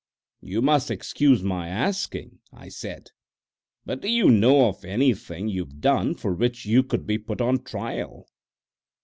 "You 0.41 0.63
must 0.63 0.89
excuse 0.89 1.43
my 1.43 1.67
asking," 1.69 2.39
I 2.51 2.69
said, 2.69 3.11
"but 3.85 4.01
do 4.01 4.09
you 4.09 4.31
know 4.31 4.67
of 4.69 4.83
anything 4.83 5.47
you've 5.47 5.79
done 5.79 6.15
for 6.15 6.33
which 6.33 6.65
you 6.65 6.81
could 6.81 7.05
be 7.05 7.19
put 7.19 7.39
on 7.39 7.61
trial?" 7.63 8.27